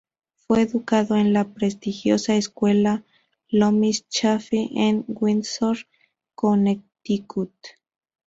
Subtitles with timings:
[0.47, 3.03] Fue educado en la prestigiosa escuela
[3.51, 5.85] Loomis Chaffee en Windsor,
[6.33, 7.51] Connecticut.